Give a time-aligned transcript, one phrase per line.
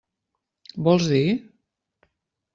[0.87, 1.21] Vols dir?